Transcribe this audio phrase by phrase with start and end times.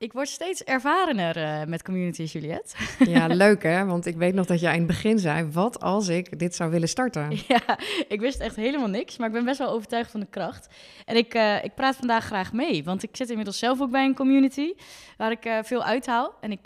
[0.00, 2.76] Ik word steeds ervarener uh, met community, Juliette.
[2.98, 3.84] Ja, leuk hè?
[3.84, 6.70] Want ik weet nog dat jij in het begin zei: wat als ik dit zou
[6.70, 7.30] willen starten?
[7.48, 7.78] Ja,
[8.08, 10.68] ik wist echt helemaal niks, maar ik ben best wel overtuigd van de kracht.
[11.04, 14.04] En ik, uh, ik praat vandaag graag mee, want ik zit inmiddels zelf ook bij
[14.04, 14.72] een community
[15.16, 16.34] waar ik uh, veel uithaal.
[16.40, 16.62] En ik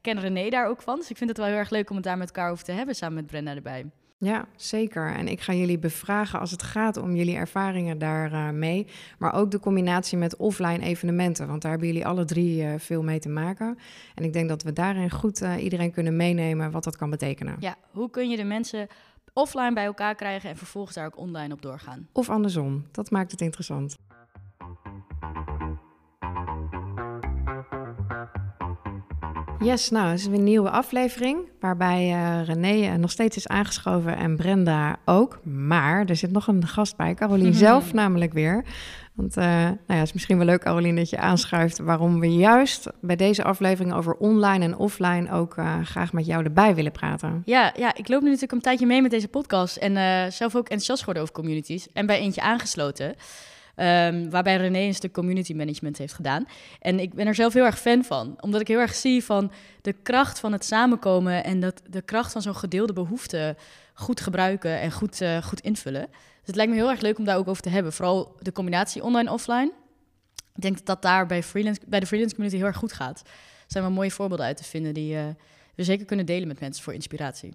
[0.00, 2.04] ken René daar ook van, dus ik vind het wel heel erg leuk om het
[2.04, 3.86] daar met elkaar over te hebben, samen met Brenda erbij.
[4.18, 5.14] Ja, zeker.
[5.14, 8.84] En ik ga jullie bevragen als het gaat om jullie ervaringen daarmee.
[8.84, 11.46] Uh, maar ook de combinatie met offline evenementen.
[11.46, 13.78] Want daar hebben jullie alle drie uh, veel mee te maken.
[14.14, 17.56] En ik denk dat we daarin goed uh, iedereen kunnen meenemen wat dat kan betekenen.
[17.58, 18.86] Ja, hoe kun je de mensen
[19.32, 22.08] offline bij elkaar krijgen en vervolgens daar ook online op doorgaan?
[22.12, 22.84] Of andersom.
[22.90, 23.96] Dat maakt het interessant.
[29.66, 34.16] Yes, nou, het is weer een nieuwe aflevering waarbij uh, René nog steeds is aangeschoven
[34.16, 35.40] en Brenda ook.
[35.44, 38.64] Maar er zit nog een gast bij, Carolien zelf namelijk weer.
[39.14, 42.36] Want uh, nou ja, het is misschien wel leuk, Carolien, dat je aanschuift waarom we
[42.36, 46.92] juist bij deze aflevering over online en offline ook uh, graag met jou erbij willen
[46.92, 47.42] praten.
[47.44, 50.62] Ja, ja, ik loop nu natuurlijk een tijdje mee met deze podcast en zelf ook
[50.62, 53.14] enthousiast geworden over communities en bij eentje aangesloten.
[53.78, 56.46] Um, waarbij René een stuk community management heeft gedaan.
[56.80, 59.52] En ik ben er zelf heel erg fan van, omdat ik heel erg zie van
[59.82, 63.56] de kracht van het samenkomen en dat de kracht van zo'n gedeelde behoefte
[63.94, 66.06] goed gebruiken en goed, uh, goed invullen.
[66.10, 67.92] Dus het lijkt me heel erg leuk om daar ook over te hebben.
[67.92, 69.72] Vooral de combinatie online-offline.
[70.54, 73.20] Ik denk dat dat daar bij, freelance, bij de freelance community heel erg goed gaat.
[73.20, 75.24] Er zijn wel mooie voorbeelden uit te vinden die uh,
[75.74, 77.54] we zeker kunnen delen met mensen voor inspiratie.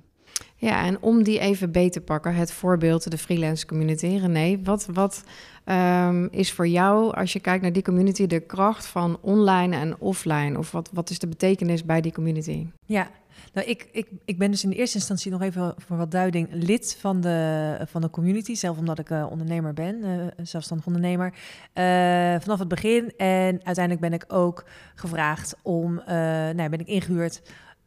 [0.55, 4.05] Ja, en om die even beter te pakken, het voorbeeld, de freelance community.
[4.05, 5.23] René, wat, wat
[5.65, 9.99] um, is voor jou, als je kijkt naar die community, de kracht van online en
[9.99, 10.57] offline?
[10.57, 12.67] Of wat, wat is de betekenis bij die community?
[12.85, 13.09] Ja,
[13.53, 16.47] nou, ik, ik, ik ben dus in de eerste instantie nog even voor wat duiding
[16.51, 18.55] lid van de, van de community.
[18.55, 21.33] Zelf omdat ik uh, ondernemer ben, uh, zelfstandig ondernemer.
[21.73, 23.13] Uh, vanaf het begin.
[23.17, 24.65] En uiteindelijk ben ik ook
[24.95, 27.41] gevraagd om, nou, ben ik ingehuurd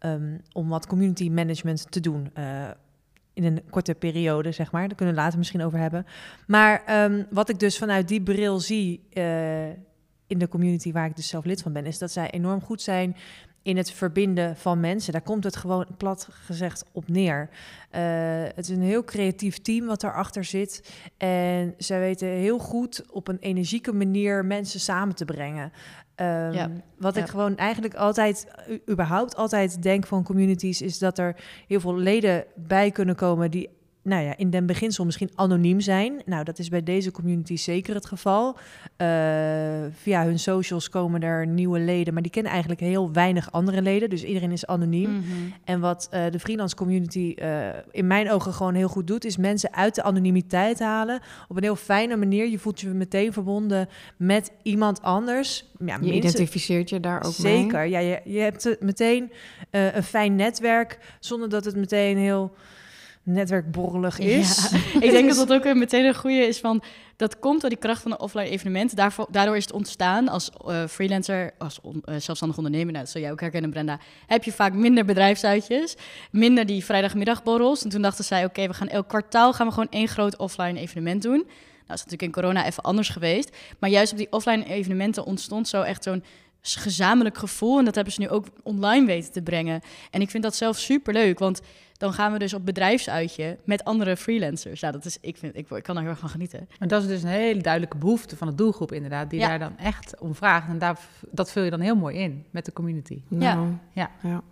[0.04, 2.30] um, om wat community management te doen.
[2.38, 2.70] Uh,
[3.32, 4.88] in een korte periode, zeg maar.
[4.88, 6.06] Daar kunnen we later misschien over hebben.
[6.46, 9.68] Maar um, wat ik dus vanuit die bril zie uh,
[10.26, 12.82] in de community waar ik dus zelf lid van ben, is dat zij enorm goed
[12.82, 13.16] zijn
[13.64, 15.12] in het verbinden van mensen.
[15.12, 17.48] Daar komt het gewoon plat gezegd op neer.
[17.50, 18.00] Uh,
[18.54, 20.92] het is een heel creatief team wat daarachter zit.
[21.16, 25.72] En zij weten heel goed op een energieke manier mensen samen te brengen.
[26.16, 27.22] Um, ja, wat ja.
[27.22, 28.46] ik gewoon eigenlijk altijd,
[28.90, 31.36] überhaupt altijd denk van communities, is dat er
[31.66, 33.68] heel veel leden bij kunnen komen die
[34.04, 36.22] nou ja, in den beginsel misschien anoniem zijn.
[36.24, 38.56] Nou, dat is bij deze community zeker het geval.
[38.98, 39.08] Uh,
[39.92, 44.10] via hun socials komen er nieuwe leden, maar die kennen eigenlijk heel weinig andere leden.
[44.10, 45.10] Dus iedereen is anoniem.
[45.10, 45.52] Mm -hmm.
[45.64, 49.36] En wat uh, de freelance community uh, in mijn ogen gewoon heel goed doet, is
[49.36, 51.20] mensen uit de anonimiteit halen.
[51.48, 52.48] Op een heel fijne manier.
[52.48, 55.64] Je voelt je meteen verbonden met iemand anders.
[55.78, 57.62] Ja, je mensen, identificeert je daar ook zeker, mee?
[57.62, 57.86] Zeker.
[57.86, 59.32] Ja, je, je hebt meteen
[59.70, 62.54] een fijn netwerk, zonder dat het meteen heel
[63.24, 64.70] netwerkborrelig is.
[64.70, 64.78] Ja.
[65.06, 66.82] ik denk dat dat ook meteen een goede is van...
[67.16, 68.96] dat komt door die kracht van een offline evenement.
[68.96, 72.92] Daarvoor, daardoor is het ontstaan als uh, freelancer, als on, uh, zelfstandig ondernemer...
[72.92, 73.98] Nou, dat zul jij ook herkennen, Brenda...
[74.26, 75.96] heb je vaak minder bedrijfsuitjes,
[76.30, 77.84] minder die vrijdagmiddagborrels.
[77.84, 79.52] En toen dachten zij, oké, okay, we gaan elk kwartaal...
[79.52, 81.46] gaan we gewoon één groot offline evenement doen...
[81.86, 83.56] Nou, is natuurlijk in corona even anders geweest.
[83.78, 86.24] Maar juist op die offline evenementen ontstond zo echt zo'n
[86.72, 87.78] gezamenlijk gevoel.
[87.78, 89.80] En dat hebben ze nu ook online weten te brengen.
[90.10, 91.60] En ik vind dat zelf super leuk, want
[91.92, 94.80] dan gaan we dus op bedrijfsuitje met andere freelancers.
[94.80, 96.68] Ja, dat is, ik, vind, ik, ik kan daar heel erg van genieten.
[96.78, 99.48] Maar dat is dus een hele duidelijke behoefte van de doelgroep inderdaad, die ja.
[99.48, 100.68] daar dan echt om vraagt.
[100.68, 100.98] En daar,
[101.30, 103.22] dat vul je dan heel mooi in met de community.
[103.28, 104.10] Nou, ja.
[104.22, 104.42] ja.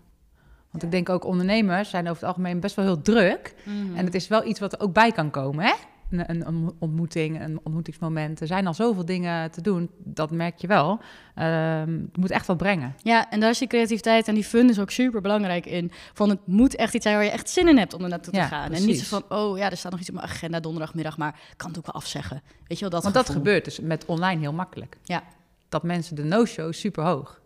[0.71, 3.55] Want ik denk ook ondernemers zijn over het algemeen best wel heel druk.
[3.65, 3.97] Mm.
[3.97, 5.73] En het is wel iets wat er ook bij kan komen, hè?
[6.12, 8.41] Een, een, ontmoeting, een ontmoetingsmoment.
[8.41, 10.91] Er zijn al zoveel dingen te doen, dat merk je wel.
[10.91, 12.95] Um, het moet echt wat brengen.
[13.03, 15.91] Ja, en daar is die creativiteit en die fun is ook super belangrijk in.
[16.12, 18.34] Van het moet echt iets zijn waar je echt zin in hebt om er naartoe
[18.34, 18.67] ja, te gaan.
[18.67, 18.84] Precies.
[18.84, 21.41] En niet zo van, oh ja, er staat nog iets op mijn agenda donderdagmiddag, maar
[21.56, 22.43] kan het ook wel afzeggen.
[22.67, 23.34] Weet je wel, dat Want gevoel.
[23.34, 24.99] dat gebeurt dus met online heel makkelijk.
[25.03, 25.23] Ja.
[25.69, 27.41] Dat mensen de no-show super hoog.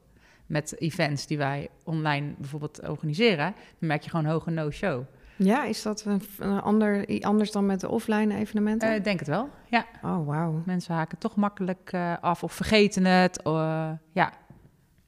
[0.46, 5.04] Met events die wij online bijvoorbeeld organiseren, dan merk je gewoon hoge no-show.
[5.36, 8.90] Ja, is dat een, een ander, anders dan met de offline evenementen?
[8.90, 9.86] Ik uh, denk het wel, ja.
[10.02, 10.62] Oh, wauw.
[10.66, 13.40] Mensen haken toch makkelijk uh, af of vergeten het.
[13.46, 14.32] Uh, ja.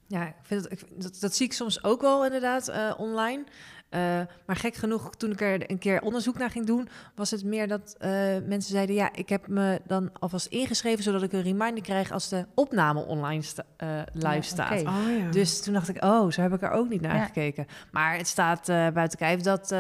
[0.06, 3.44] Ja, ik vind ik, dat, dat zie ik soms ook wel inderdaad online.
[3.90, 7.44] Uh, maar gek genoeg, toen ik er een keer onderzoek naar ging doen, was het
[7.44, 8.08] meer dat uh,
[8.46, 12.28] mensen zeiden: Ja, ik heb me dan alvast ingeschreven zodat ik een reminder krijg als
[12.28, 14.80] de opname online sta, uh, live ja, staat.
[14.80, 14.94] Okay.
[14.94, 15.30] Oh, ja.
[15.30, 17.24] Dus toen dacht ik: Oh, zo heb ik er ook niet naar ja.
[17.24, 17.66] gekeken.
[17.90, 19.72] Maar het staat buiten kijf dat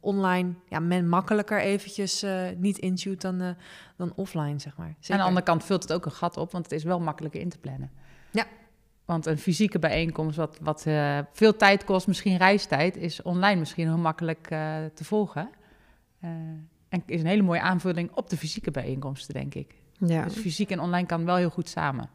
[0.00, 2.24] online ja, men makkelijker eventjes
[2.56, 3.56] niet intuut dan,
[3.96, 4.94] dan offline, zeg maar.
[4.98, 5.12] Zeker.
[5.12, 7.40] Aan de andere kant vult het ook een gat op, want het is wel makkelijker
[7.40, 7.90] in te plannen.
[8.30, 8.46] Ja,
[9.10, 13.86] Want een fysieke bijeenkomst, wat, wat uh, veel tijd kost, misschien reistijd, is online misschien
[13.86, 15.50] heel makkelijk uh, te volgen.
[16.24, 16.30] Uh,
[16.88, 19.74] en is een hele mooie aanvulling op de fysieke bijeenkomsten, denk ik.
[19.98, 20.24] Ja.
[20.24, 22.10] Dus fysiek en online kan wel heel goed samen.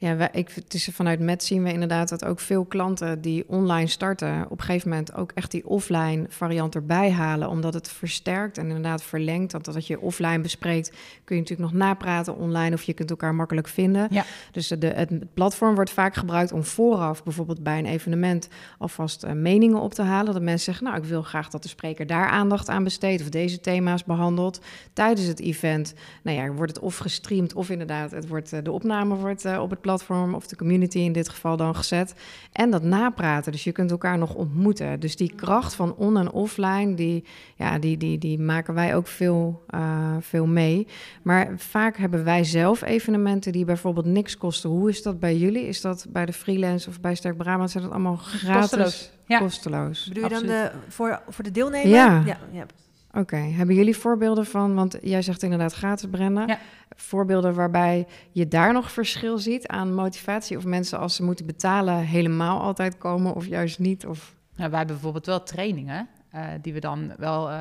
[0.00, 3.44] Ja, wij, ik, het is vanuit Met zien we inderdaad dat ook veel klanten die
[3.48, 7.88] online starten, op een gegeven moment ook echt die offline variant erbij halen, omdat het
[7.88, 9.52] versterkt en inderdaad verlengt.
[9.52, 10.90] Want dat je offline bespreekt,
[11.24, 14.06] kun je natuurlijk nog napraten online of je kunt elkaar makkelijk vinden.
[14.10, 14.24] Ja.
[14.52, 18.48] Dus de, het platform wordt vaak gebruikt om vooraf, bijvoorbeeld bij een evenement,
[18.78, 20.32] alvast uh, meningen op te halen.
[20.32, 23.28] Dat mensen zeggen, nou, ik wil graag dat de spreker daar aandacht aan besteedt of
[23.28, 24.60] deze thema's behandelt.
[24.92, 28.72] Tijdens het event, nou ja, wordt het of gestreamd of inderdaad, het wordt, uh, de
[28.72, 29.86] opname wordt uh, op het platform
[30.34, 32.14] of de community in dit geval dan gezet.
[32.52, 33.52] En dat napraten.
[33.52, 35.00] Dus je kunt elkaar nog ontmoeten.
[35.00, 37.24] Dus die kracht van on- en offline, die,
[37.56, 40.86] ja, die, die, die maken wij ook veel, uh, veel mee.
[41.22, 44.70] Maar vaak hebben wij zelf evenementen die bijvoorbeeld niks kosten.
[44.70, 45.66] Hoe is dat bij jullie?
[45.66, 47.70] Is dat bij de freelance of bij Sterk Brabant?
[47.70, 48.60] Zijn dat allemaal gratis?
[48.60, 49.10] Kosteloos.
[49.26, 49.38] Ja.
[49.38, 50.08] Kosteloos.
[50.08, 51.88] Bedoel je dan de, voor, voor de deelnemer?
[51.88, 52.22] Ja.
[52.26, 52.66] ja, ja.
[53.12, 56.46] Oké, hebben jullie voorbeelden van, want jij zegt inderdaad gratis, Brenda.
[56.46, 56.58] Ja.
[56.96, 60.56] Voorbeelden waarbij je daar nog verschil ziet aan motivatie?
[60.56, 64.06] Of mensen als ze moeten betalen helemaal altijd komen of juist niet?
[64.06, 64.36] Of...
[64.56, 67.56] Nou, wij hebben bijvoorbeeld wel trainingen uh, die we dan wel uh,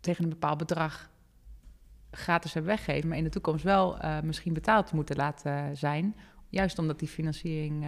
[0.00, 1.10] tegen een bepaald bedrag
[2.10, 6.16] gratis hebben weggegeven, maar in de toekomst wel uh, misschien betaald moeten laten zijn.
[6.48, 7.86] Juist omdat die financiering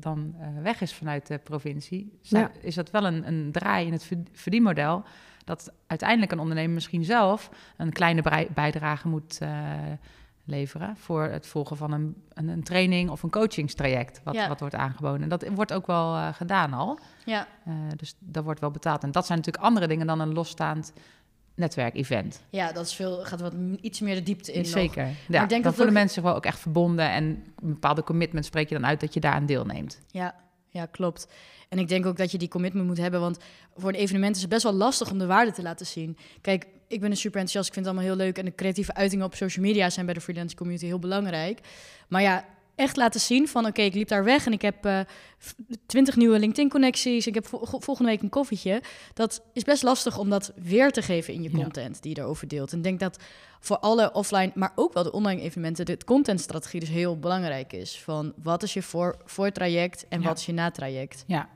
[0.00, 2.50] dan weg is vanuit de provincie, ja.
[2.60, 5.04] is dat wel een, een draai in het verdienmodel
[5.44, 9.48] dat uiteindelijk een ondernemer misschien zelf een kleine bijdrage moet uh,
[10.44, 14.48] leveren voor het volgen van een, een, een, training of een coachingstraject wat, ja.
[14.48, 15.22] wat wordt aangeboden.
[15.22, 16.98] En dat wordt ook wel uh, gedaan al.
[17.24, 17.46] Ja.
[17.68, 19.02] Uh, dus dat wordt wel betaald.
[19.02, 20.92] En dat zijn natuurlijk andere dingen dan een losstaand
[21.60, 22.40] netwerkevent.
[22.50, 24.66] Ja, dat is veel, gaat wat iets meer de diepte in.
[24.66, 25.04] Zeker.
[25.04, 25.14] Nog.
[25.28, 25.98] Ja, ik denk dat voelen ook...
[25.98, 29.14] mensen zich wel ook echt verbonden en een bepaalde commitment spreek je dan uit dat
[29.14, 30.00] je daar aan deelneemt.
[30.10, 30.34] Ja,
[30.68, 31.28] ja, klopt.
[31.68, 33.38] En ik denk ook dat je die commitment moet hebben, want
[33.76, 36.16] voor een evenement is het best wel lastig om de waarde te laten zien.
[36.40, 38.94] Kijk, ik ben een super enthousiast, ik vind het allemaal heel leuk en de creatieve
[38.94, 41.60] uitingen op social media zijn bij de freelance community heel belangrijk.
[42.08, 42.44] Maar ja,
[42.80, 45.00] echt laten zien van oké, ik liep daar weg en ik heb uh,
[45.86, 48.82] twintig nieuwe LinkedIn-connecties, ik heb vo volgende week een koffietje.
[49.14, 52.00] Dat is best lastig om dat weer te geven in je content ja.
[52.00, 52.72] die je erover deelt.
[52.72, 53.18] En ik denk dat
[53.60, 57.98] voor alle offline, maar ook wel de online evenementen, de contentstrategie dus heel belangrijk is.
[57.98, 60.26] Van wat is je voor, voor traject en ja.
[60.26, 61.24] wat is je na-traject?
[61.26, 61.48] Ja.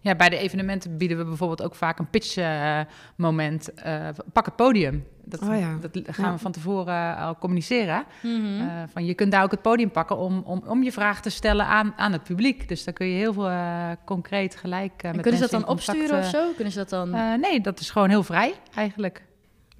[0.00, 3.70] Ja, bij de evenementen bieden we bijvoorbeeld ook vaak een pitch-moment.
[3.86, 5.06] Uh, pak het podium.
[5.24, 5.76] Dat, oh ja.
[5.80, 6.32] dat gaan ja.
[6.32, 8.04] we van tevoren al communiceren.
[8.22, 8.60] Mm -hmm.
[8.60, 11.30] uh, van je kunt daar ook het podium pakken om, om, om je vraag te
[11.30, 12.68] stellen aan, aan het publiek.
[12.68, 15.68] Dus dan kun je heel veel uh, concreet gelijk met Kunnen ze dat mensen dan
[15.68, 16.52] opsturen of zo?
[16.54, 17.10] Kunnen ze dat dan...
[17.40, 19.22] nee, dat is gewoon heel vrij eigenlijk.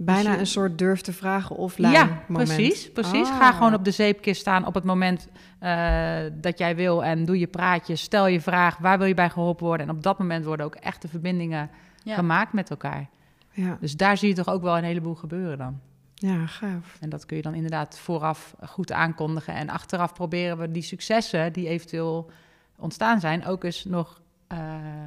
[0.04, 2.54] Bijna een soort durf te vragen offline ja, moment.
[2.54, 2.90] precies.
[2.90, 3.28] precies.
[3.28, 3.36] Ah.
[3.36, 5.28] Ga gewoon op de zeepkist staan op het moment
[5.62, 7.96] uh, dat jij wil en doe je praatje.
[7.96, 9.88] Stel je vraag, waar wil je bij geholpen worden?
[9.88, 11.70] En op dat moment worden ook echte verbindingen
[12.02, 12.14] ja.
[12.14, 13.08] gemaakt met elkaar.
[13.50, 13.76] Ja.
[13.80, 15.80] Dus daar zie je toch ook wel een heleboel gebeuren dan.
[16.14, 16.96] Ja, gaaf.
[17.00, 19.54] En dat kun je dan inderdaad vooraf goed aankondigen.
[19.54, 22.30] En achteraf proberen we die successen die eventueel
[22.76, 23.46] ontstaan zijn...
[23.46, 24.20] ook eens nog
[24.52, 24.58] uh,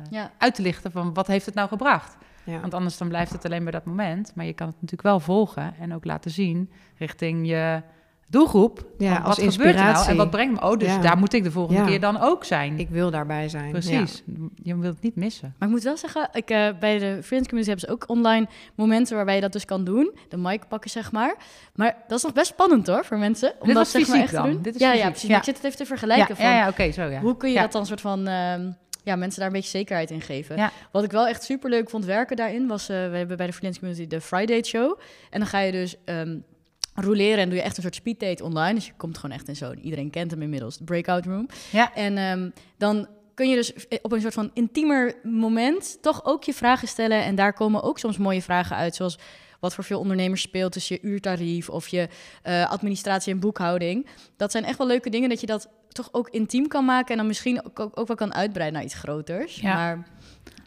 [0.09, 0.31] ja.
[0.37, 2.17] uit te lichten van wat heeft het nou gebracht?
[2.45, 2.59] Ja.
[2.59, 4.31] Want anders dan blijft het alleen bij dat moment.
[4.35, 7.81] Maar je kan het natuurlijk wel volgen en ook laten zien richting je
[8.29, 8.85] doelgroep.
[8.97, 9.97] Ja, wat als gebeurt er inspiratie.
[9.99, 10.67] nou en wat brengt me?
[10.69, 10.97] Oh, dus Ja.
[11.01, 11.87] daar moet ik de volgende Ja.
[11.87, 12.79] keer dan ook zijn.
[12.79, 13.71] Ik wil daarbij zijn.
[13.71, 14.23] Precies.
[14.63, 15.55] Je wilt het niet missen.
[15.59, 18.47] Maar ik moet wel zeggen, ik, eh, bij de Friends Community hebben ze ook online
[18.75, 20.15] momenten waarbij je dat dus kan doen.
[20.29, 21.35] De mic pakken, zeg maar.
[21.75, 23.53] Maar dat is nog best spannend hoor, voor mensen.
[23.59, 24.61] Om Dit dat zeg maar fysiek echt te doen.
[24.61, 25.09] Dit is ja, ja, fysiek.
[25.09, 25.21] precies.
[25.21, 25.29] Ja.
[25.29, 26.45] Maar ik zit het even te vergelijken ja, van...
[26.45, 27.19] ja, ja oké, zo ja.
[27.21, 27.61] Hoe kun je Ja.
[27.61, 28.27] dat dan soort van...
[28.27, 28.71] ehm,
[29.03, 30.55] ja, mensen daar een beetje zekerheid in geven.
[30.55, 30.71] Ja.
[30.91, 32.89] Wat ik wel echt super leuk vond werken daarin was...
[32.89, 34.99] eh, we hebben bij de Freelance Community de Friday Show.
[35.29, 36.37] En dan ga je dus ehm
[36.95, 38.73] roleren en doe je echt een soort speeddate online.
[38.73, 39.79] Dus je komt gewoon echt in zo'n...
[39.79, 41.47] Iedereen kent hem inmiddels, de breakout room.
[41.71, 41.93] Ja.
[41.93, 45.97] En ehm, dan kun je dus op een soort van intiemer moment...
[46.01, 47.23] toch ook je vragen stellen.
[47.23, 49.17] En daar komen ook soms mooie vragen uit, zoals...
[49.59, 52.07] Wat voor veel ondernemers speelt tussen je uurtarief of je
[52.41, 54.07] eh, administratie en boekhouding.
[54.37, 57.11] Dat zijn echt wel leuke dingen dat je dat toch ook intiem kan maken.
[57.11, 59.55] En dan misschien ook, ook, ook wel kan uitbreiden naar iets groters.
[59.55, 59.73] Ja.
[59.75, 60.03] Maar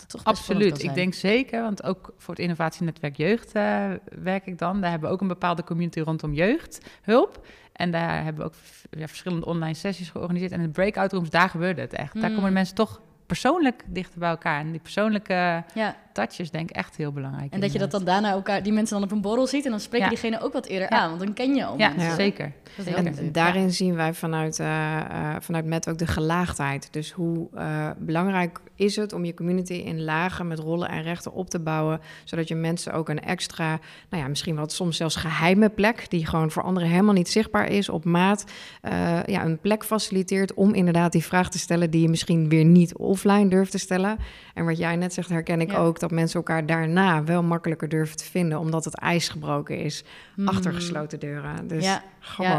[0.06, 0.82] toch Absoluut.
[0.82, 3.84] Ik denk zeker, want ook voor het innovatienetwerk jeugd eh,
[4.22, 4.80] werk ik dan.
[4.80, 7.46] Daar hebben we ook een bepaalde community rondom jeugdhulp.
[7.72, 8.54] En daar hebben we ook
[8.90, 10.52] ja, verschillende online sessies georganiseerd.
[10.52, 12.20] En in de breakout rooms, daar gebeurde het echt.
[12.20, 12.36] Daar Mm.
[12.36, 14.60] komen mensen toch persoonlijk dichter bij elkaar.
[14.60, 17.52] En die persoonlijke Ja, touch is denk ik echt heel belangrijk.
[17.52, 19.70] En dat je dat dan daarna elkaar, die mensen dan op een borrel ziet en
[19.70, 20.12] dan spreek je Ja.
[20.12, 20.98] diegene ook wat eerder Ja.
[21.00, 22.52] aan, want dan ken je al Ja, zeker.
[22.84, 26.88] En daarin zien wij vanuit, eh, eh, vanuit Met ook de gelaagdheid.
[26.92, 31.32] Dus hoe eh, belangrijk is het om je community in lagen met rollen en rechten
[31.32, 33.68] op te bouwen, zodat je mensen ook een extra,
[34.10, 37.68] nou ja, misschien wat soms zelfs geheime plek, die gewoon voor anderen helemaal niet zichtbaar
[37.70, 38.44] is, op maat,
[38.82, 42.64] eh, ja, een plek faciliteert om inderdaad die vraag te stellen die je misschien weer
[42.64, 44.16] niet offline durft te stellen.
[44.54, 45.78] En wat jij net zegt, herken ik Ja.
[45.78, 50.04] ook, dat mensen elkaar daarna wel makkelijker durven te vinden, omdat het ijs gebroken is
[50.36, 50.48] Mhm.
[50.48, 51.66] achter gesloten deuren.
[51.66, 52.02] Dus Ja.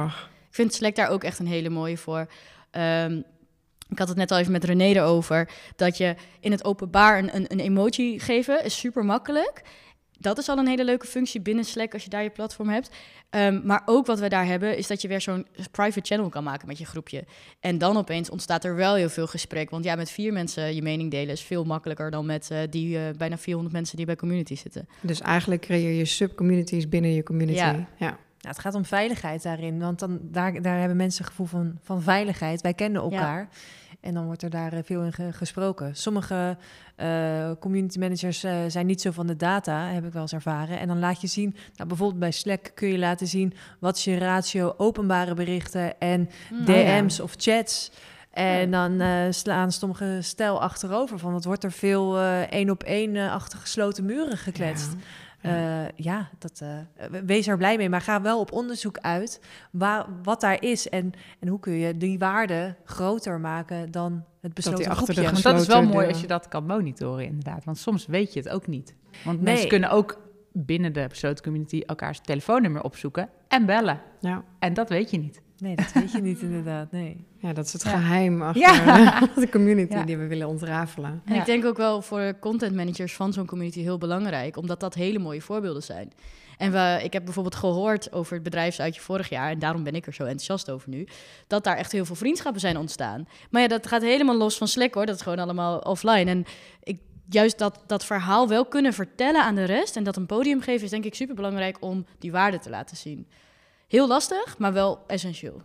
[0.06, 2.28] Ik vind Slack daar ook echt een hele mooie voor.
[2.72, 3.22] Ehm,
[3.90, 5.50] ik had het net al even met René erover.
[5.76, 9.62] Dat je in het openbaar een, een, een emoji geven is super makkelijk.
[10.20, 12.90] Dat is al een hele leuke functie binnen Slack als je daar je platform hebt.
[13.30, 16.44] Ehm, maar ook wat we daar hebben, is dat je weer zo'n private channel kan
[16.44, 17.24] maken met je groepje.
[17.60, 19.70] En dan opeens ontstaat er wel heel veel gesprek.
[19.70, 22.98] Want ja, met vier mensen je mening delen is veel makkelijker dan met eh, die
[22.98, 24.88] eh, bijna 400 mensen die bij community zitten.
[25.02, 27.58] Dus eigenlijk creëer je subcommunities binnen je community.
[27.58, 27.88] Ja.
[27.98, 28.18] Ja.
[28.38, 31.80] Nou, het gaat om veiligheid daarin, want dan, daar, daar hebben mensen een gevoel van,
[31.82, 32.62] van veiligheid.
[32.62, 33.50] Wij kennen elkaar
[34.00, 35.96] en dan wordt er daar eh, veel in ge- gesproken.
[35.96, 36.58] Sommige
[36.96, 40.80] eh, community managers eh, zijn niet zo van de data, heb ik wel eens ervaren.
[40.80, 43.54] En dan laat je zien, nou, bijvoorbeeld bij Slack kun je laten zien...
[43.80, 46.66] wat is je ratio openbare berichten en Mm.
[46.66, 47.92] DM's of chats...
[48.32, 49.02] En dan
[49.34, 51.32] slaan sommige stijl achterover van...
[51.32, 54.92] wat wordt er veel één op één achter gesloten muren gekletst.
[54.92, 54.98] Ja.
[55.48, 57.90] Ja, ja dat, eh, wees er blij mee.
[57.90, 60.90] Maar ga wel op onderzoek uit waar, wat daar is.
[60.90, 65.22] En, en hoe kun je die waarde groter maken dan het besloten de groepje.
[65.24, 67.64] Want dat is wel mooi als je dat kan monitoren, inderdaad.
[67.64, 68.96] Want soms weet je het ook niet.
[69.24, 69.46] Want Nee.
[69.54, 74.02] mensen kunnen ook binnen de besloten community elkaars telefoonnummer opzoeken en bellen.
[74.20, 74.44] Ja.
[74.60, 75.42] En dat weet je niet.
[75.60, 76.92] Nee, dat weet je niet inderdaad.
[76.92, 77.26] Nee.
[77.38, 77.90] ja, dat is het Ja.
[77.90, 79.20] geheim achter Ja.
[79.36, 80.04] de community Ja.
[80.04, 81.22] die we willen ontrafelen.
[81.26, 81.40] En Ja.
[81.40, 84.94] ik denk ook wel voor de content managers van zo'n community heel belangrijk, omdat dat
[84.94, 86.12] hele mooie voorbeelden zijn.
[86.58, 90.06] En we, ik heb bijvoorbeeld gehoord over het bedrijfsuitje vorig jaar, en daarom ben ik
[90.08, 91.08] er zo enthousiast over nu,
[91.48, 93.28] dat daar echt heel veel vriendschappen zijn ontstaan.
[93.50, 96.30] Maar ja, dat gaat helemaal los van Slack hoor, dat is gewoon allemaal offline.
[96.30, 96.46] En
[96.84, 97.00] ik,
[97.30, 100.84] juist dat, dat verhaal wel kunnen vertellen aan de rest en dat een podium geven
[100.84, 103.28] is denk ik super belangrijk om die waarde te laten zien.
[103.88, 105.62] Heel lastig, maar wel essentieel.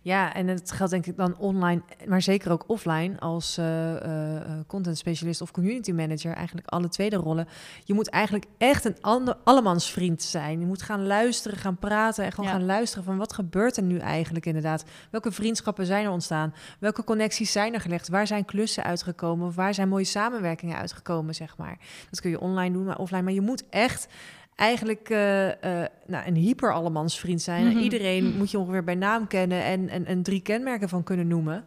[0.00, 4.36] Ja, en het geldt denk ik dan online, maar zeker ook offline als eh, eh,
[4.36, 6.32] eh, content specialist of community manager.
[6.32, 7.48] Eigenlijk alle tweede rollen.
[7.84, 10.60] Je moet eigenlijk echt een ander, allemans vriend zijn.
[10.60, 12.56] Je moet gaan luisteren, gaan praten en gewoon Ja.
[12.56, 14.84] gaan luisteren van wat gebeurt er nu eigenlijk inderdaad.
[15.10, 16.54] Welke vriendschappen zijn er ontstaan?
[16.80, 18.08] Welke connecties zijn er gelegd?
[18.08, 19.46] Waar zijn klussen uitgekomen?
[19.46, 21.78] Of waar zijn mooie samenwerkingen uitgekomen, zeg maar.
[22.10, 23.22] Dat kun je online doen, maar offline.
[23.22, 24.08] Maar je moet echt
[24.56, 27.66] eigenlijk eh, eh, nou, een hyper allemans vriend zijn.
[27.66, 27.78] Mhm.
[27.78, 31.64] Iedereen moet je ongeveer bij naam kennen en, en, en drie kenmerken van kunnen noemen.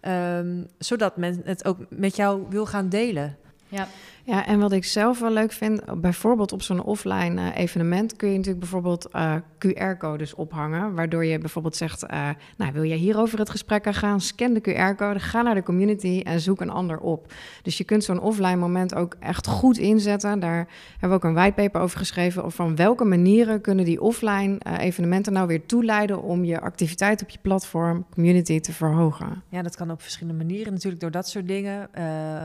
[0.00, 3.36] Ehm, zodat men het ook met jou wil gaan delen.
[3.68, 3.88] Ja,
[4.28, 8.28] Ja, en wat ik zelf wel leuk vind, bijvoorbeeld op zo'n offline eh, evenement kun
[8.28, 13.18] je natuurlijk bijvoorbeeld eh, QR-codes ophangen, waardoor je bijvoorbeeld zegt, eh, nou wil jij hier
[13.18, 16.70] over het gesprek aan gaan, scan de QR-code, ga naar de community en zoek een
[16.70, 17.32] ander op.
[17.62, 20.40] Dus je kunt zo'n offline moment ook echt goed inzetten.
[20.40, 24.58] Daar hebben we ook een whitepaper over geschreven, of van welke manieren kunnen die offline
[24.78, 29.42] evenementen nou weer toeleiden om je activiteit op je platform, community te verhogen.
[29.48, 31.88] Ja, dat kan op verschillende manieren natuurlijk door dat soort dingen.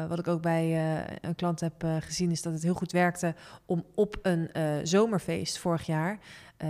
[0.09, 0.77] Wat ik ook bij
[1.21, 4.63] een klant heb eh, gezien is dat het heel goed werkte om op een eh,
[4.83, 6.19] zomerfeest vorig jaar
[6.57, 6.69] eh,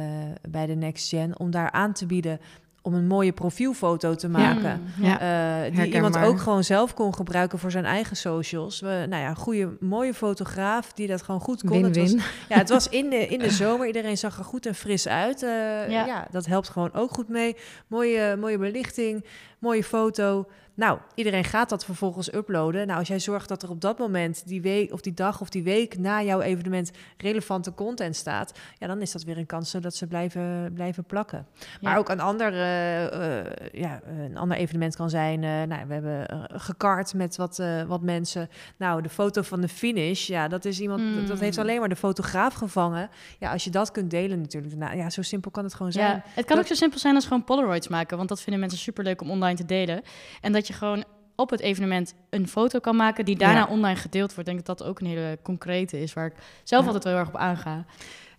[0.50, 2.39] bij de Next Gen, om daar aan te bieden
[2.81, 4.81] om een mooie profielfoto te maken.
[4.95, 5.69] Mm, Ja.
[5.69, 8.79] Die iemand ook gewoon zelf kon gebruiken voor zijn eigen socials.
[8.79, 11.83] We, nou ja, een goede, mooie fotograaf die dat gewoon goed kon.
[11.83, 12.12] Het was,
[12.50, 13.88] ja, het was in de, in de zomer.
[13.88, 15.39] Iedereen zag er goed en fris uit.
[15.39, 15.86] Ja.
[15.86, 16.27] ja.
[16.31, 17.55] dat helpt gewoon ook goed mee.
[17.88, 19.25] Mooie, mooie belichting,
[19.60, 20.48] mooie foto.
[20.75, 22.88] Nou, iedereen gaat dat vervolgens uploaden.
[22.88, 25.50] Nou, als jij zorgt dat er op dat moment, die week of die dag of
[25.50, 29.70] die week na jouw evenement relevante content staat, ja, dan is dat weer een kans
[29.70, 31.48] zodat ze blijven, blijven plakken.
[31.82, 31.98] Maar Ja.
[31.98, 35.44] ook een ander, eh, eh, ja, een ander evenement kan zijn.
[35.44, 36.25] eh, nou, we hebben
[36.60, 38.50] gekart met wat, wat mensen.
[38.77, 41.01] Nou, de foto van de finish, ja, dat is iemand.
[41.01, 41.25] Mm.
[41.25, 43.10] Dat heeft alleen maar de fotograaf gevangen.
[43.39, 44.75] Ja, als je dat kunt delen, natuurlijk.
[44.75, 46.08] Nou, ja, zo simpel kan het gewoon zijn.
[46.15, 48.60] Ja, het kan Dat- ook zo simpel zijn als gewoon Polaroids maken, want dat vinden
[48.60, 50.01] mensen superleuk om online te delen.
[50.42, 51.03] En dat je gewoon
[51.36, 53.67] op het evenement een foto kan maken die daarna Ja.
[53.70, 54.50] online gedeeld wordt.
[54.50, 56.88] Ik denk dat dat ook een hele concrete is, waar ik zelf Ja.
[56.88, 57.86] altijd wel heel erg op aanga.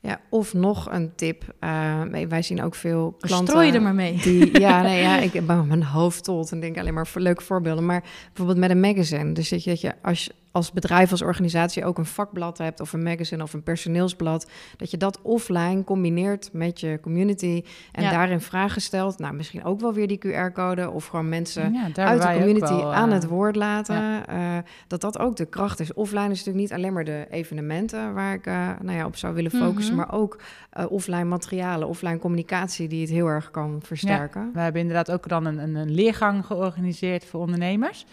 [0.00, 1.44] Ja, of nog een tip.
[1.60, 3.46] eh, wij zien ook veel klanten...
[3.48, 4.16] Strooi er maar mee.
[4.16, 7.42] Die, ja, nee, ja, ik ben mijn hoofd tot en denk alleen maar voor leuke
[7.42, 7.86] voorbeelden.
[7.86, 9.32] Maar bijvoorbeeld met een magazine.
[9.32, 12.80] Dus dat je, dat je als, je- als bedrijf, als organisatie ook een vakblad hebt
[12.80, 18.02] of een magazine of een personeelsblad, dat je dat offline combineert met je community en
[18.02, 18.10] Ja.
[18.10, 19.18] daarin vragen stelt.
[19.18, 22.94] Nou, misschien ook wel weer die QR-code of gewoon mensen Ja, uit de community wel,
[22.94, 24.26] aan eh, het woord laten.
[24.26, 24.56] eh,
[24.86, 25.92] dat dat ook de kracht is.
[25.94, 29.34] Offline is natuurlijk niet alleen maar de evenementen waar ik eh, nou ja, op zou
[29.34, 30.04] willen focussen, Mhm.
[30.06, 30.38] maar ook
[30.88, 34.50] offline materialen, offline communicatie die het heel erg kan versterken.
[34.52, 38.06] We hebben inderdaad ook dan een, een, een leergang georganiseerd voor ondernemers.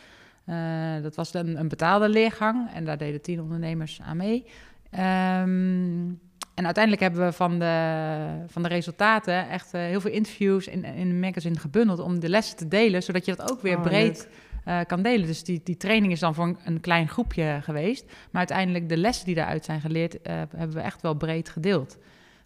[0.52, 4.46] Eh, dat was een, een betaalde leergang en daar deden tien ondernemers aan mee.
[4.90, 6.10] Ehm,
[6.54, 10.84] en uiteindelijk hebben we van de, van de resultaten echt eh, heel veel interviews in,
[10.84, 13.84] in een magazine gebundeld om de lessen te delen, zodat je dat ook weer Oh,
[13.84, 14.30] breed
[14.66, 15.28] eh, kan delen.
[15.28, 18.06] Dus die, die training is dan voor een, een klein groepje geweest.
[18.06, 21.98] Maar uiteindelijk de lessen die daaruit zijn geleerd, hebben we echt wel breed gedeeld.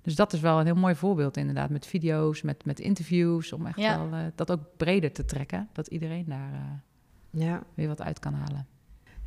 [0.01, 3.65] Dus dat is wel een heel mooi voorbeeld inderdaad, met video's, met, met interviews, om
[3.65, 4.09] echt Ja.
[4.09, 6.83] wel dat ook breder te trekken, dat iedereen daar
[7.36, 7.63] Ja.
[7.74, 8.68] weer wat uit kan halen.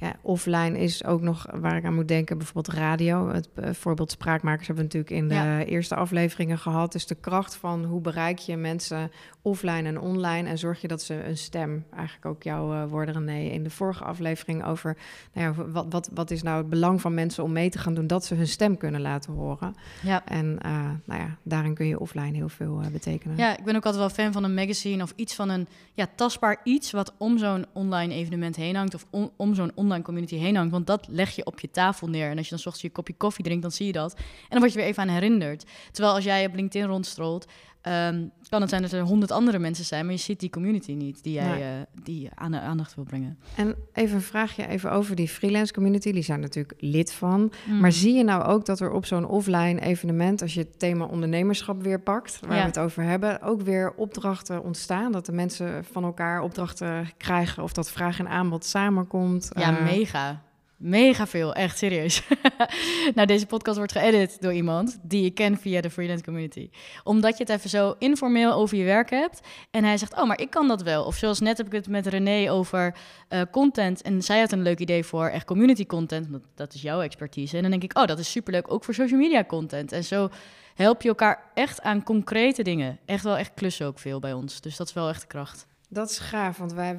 [0.00, 3.28] Ja, offline is ook nog waar ik aan moet denken, bijvoorbeeld radio.
[3.28, 5.64] Het eh, voorbeeld spraakmakers hebben we natuurlijk in de Ja.
[5.64, 6.93] eerste afleveringen gehad.
[6.93, 9.11] Dus de kracht van hoe bereik je mensen
[9.43, 13.14] offline en online en zorg je dat ze een stem, eigenlijk ook jouw eh, woorden
[13.14, 14.97] René, in de vorige aflevering over,
[15.33, 17.95] nou ja, wat, wat, wat is nou het belang van mensen om mee te gaan
[17.95, 19.75] doen, dat ze hun stem kunnen laten horen.
[20.02, 20.25] Ja.
[20.26, 20.71] En eh,
[21.05, 23.37] nou ja, daarin kun je offline heel veel betekenen.
[23.37, 26.07] Ja, ik ben ook altijd wel fan van een magazine of iets van een ja,
[26.14, 30.37] tastbaar iets wat om zo'n online evenement heen hangt of om, om zo'n online community
[30.37, 30.73] heen hangt.
[30.73, 32.30] Want dat leg je op je tafel neer.
[32.30, 34.14] En als je dan 's ochtends je kopje koffie drinkt, dan zie je dat.
[34.14, 35.64] En dan word je weer even aan herinnerd.
[35.92, 37.47] Terwijl als jij op LinkedIn rondstrolt,
[37.88, 40.92] ehm, kan het zijn dat er honderd andere mensen zijn, maar je ziet die community
[40.92, 41.62] niet die jij Nee.
[41.62, 41.68] eh,
[42.02, 43.38] die aan de aandacht wil brengen.
[43.57, 46.12] En even een vraagje even over die freelance community.
[46.12, 47.52] Die zijn natuurlijk lid van.
[47.68, 47.80] Mm.
[47.80, 51.04] Maar zie je nou ook dat er op zo'n offline evenement, als je het thema
[51.04, 52.61] ondernemerschap weer pakt, waar Ja.
[52.61, 55.12] we het over hebben, ook weer opdrachten ontstaan?
[55.12, 59.50] Dat de mensen van elkaar opdrachten krijgen of dat vraag en aanbod samenkomt?
[59.54, 60.42] Ja, Eh, mega.
[60.78, 62.23] Mega veel, echt serieus.
[63.14, 66.70] nou, deze podcast wordt geëdit door iemand die ik ken via de freelance community.
[67.04, 69.40] Omdat je het even zo informeel over je werk hebt.
[69.70, 71.04] En hij zegt, oh, maar ik kan dat wel.
[71.04, 72.94] Of zoals net heb ik het met René over
[73.28, 74.02] eh, content.
[74.02, 76.32] En zij had een leuk idee voor echt community content.
[76.32, 77.56] Dat, dat is jouw expertise.
[77.56, 79.92] En dan denk ik, oh, dat is superleuk ook voor social media content.
[79.92, 80.28] En zo
[80.75, 82.99] help je elkaar echt aan concrete dingen.
[83.04, 84.61] Echt wel echt klussen ook veel bij ons.
[84.61, 85.66] Dus dat is wel echt de kracht.
[85.90, 86.99] Dat is gaaf, want wij,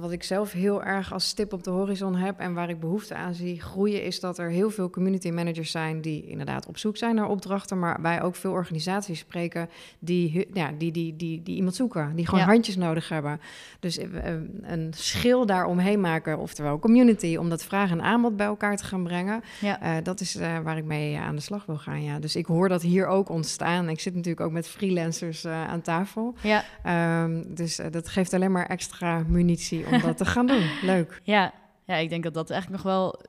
[0.00, 3.14] wat ik zelf heel erg als stip op de horizon heb en waar ik behoefte
[3.14, 6.96] aan zie groeien, is dat er heel veel community managers zijn die inderdaad op zoek
[6.96, 9.68] zijn naar opdrachten, maar wij ook veel organisaties spreken
[9.98, 12.46] die, ja, die, die, die, die iemand zoeken, die gewoon Ja.
[12.46, 13.40] handjes nodig hebben.
[13.80, 14.32] Dus eh,
[14.62, 19.02] een schil daaromheen maken, oftewel community, om dat vraag en aanbod bij elkaar te gaan
[19.04, 19.80] brengen, Ja.
[19.80, 22.02] eh, dat is eh, waar ik mee aan de slag wil gaan.
[22.02, 22.18] Ja.
[22.18, 23.88] Dus ik hoor dat hier ook ontstaan.
[23.88, 26.34] Ik zit natuurlijk ook met freelancers eh, aan tafel.
[26.42, 30.70] Ja, Ehm, dus eh, dat geeft alleen maar extra munitie om dat te gaan doen.
[30.82, 31.20] Leuk.
[31.22, 31.52] Ja,
[31.86, 33.20] ja, ik denk dat dat eigenlijk nog wel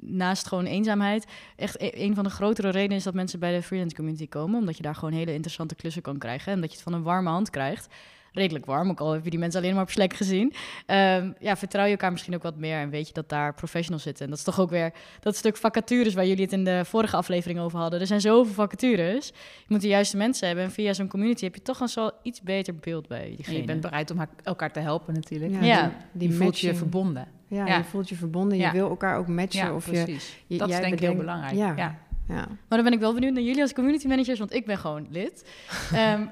[0.00, 3.62] naast gewoon eenzaamheid echt e- een van de grotere redenen is dat mensen bij de
[3.62, 6.74] freelance community komen, omdat je daar gewoon hele interessante klussen kan krijgen en dat je
[6.74, 7.94] het van een warme hand krijgt.
[8.38, 10.52] Redelijk warm, ook al heb je die mensen alleen maar op Slack gezien.
[10.86, 14.02] Ehm, ja, vertrouw je elkaar misschien ook wat meer en weet je dat daar professionals
[14.02, 14.24] zitten.
[14.24, 17.16] En dat is toch ook weer dat stuk vacatures waar jullie het in de vorige
[17.16, 18.00] aflevering over hadden.
[18.00, 19.26] Er zijn zoveel vacatures.
[19.58, 22.10] Je moet de juiste mensen hebben en via zo'n community heb je toch een zo
[22.22, 23.56] iets beter beeld bij En diegene.
[23.58, 25.52] je bent bereid om elkaar te helpen natuurlijk.
[25.52, 25.92] Ja, Ja.
[26.12, 27.28] die, voelt je verbonden.
[27.48, 27.76] Ja, Ja.
[27.76, 28.56] je voelt je verbonden.
[28.58, 28.72] Je Ja.
[28.72, 29.66] wil elkaar ook matchen.
[29.66, 30.36] Ja, of je, precies.
[30.46, 31.54] je- dat is jij denk ik heel belangrijk.
[31.56, 31.74] Ja.
[31.76, 31.98] Ja.
[32.28, 32.34] ja.
[32.68, 35.06] Maar dan ben ik wel benieuwd naar jullie als community managers, want ik ben gewoon
[35.10, 35.44] lid.
[35.92, 36.22] Ehm,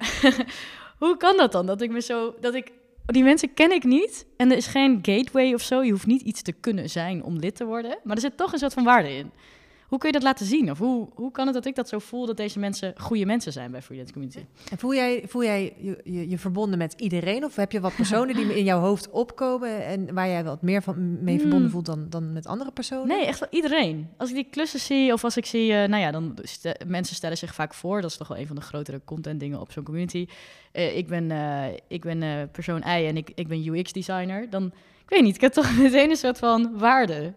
[0.98, 1.66] hoe kan dat dan?
[1.66, 2.34] Dat ik me zo.
[2.40, 2.72] Dat ik.
[3.06, 4.26] Die mensen ken ik niet.
[4.36, 5.82] En er is geen gateway of zo.
[5.82, 7.98] Je hoeft niet iets te kunnen zijn om lid te worden.
[8.02, 9.30] Maar er zit toch een soort van waarde in.
[9.86, 10.70] Hoe kun je dat laten zien?
[10.70, 13.52] Of hoe, hoe kan het dat ik dat zo voel dat deze mensen goede mensen
[13.52, 14.44] zijn bij Freelance Community?
[14.70, 17.44] En voel jij, voel jij je, je, je verbonden met iedereen?
[17.44, 20.82] Of heb je wat personen die in jouw hoofd opkomen en waar jij wat meer
[20.82, 21.70] van mee verbonden Hmm.
[21.70, 23.06] voelt dan, dan met andere personen?
[23.06, 24.08] Nee, echt wel iedereen.
[24.16, 26.38] Als ik die klussen zie of als ik zie, eh, nou ja, dan
[26.86, 28.00] mensen stellen zich vaak voor.
[28.00, 30.26] Dat is toch wel een van de grotere content dingen op zo'n community.
[30.72, 34.50] Eh, ik ben, eh, ik ben persoon I en ik, ik ben UX designer.
[34.50, 34.66] Dan,
[35.02, 37.34] ik weet niet, ik heb toch meteen een soort van waarde